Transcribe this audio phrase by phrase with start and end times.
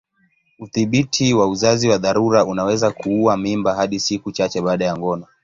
[0.59, 5.25] Udhibiti wa uzazi wa dharura unaweza kuua mimba hadi siku chache baada ya ngono.